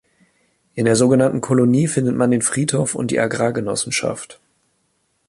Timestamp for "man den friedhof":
2.15-2.95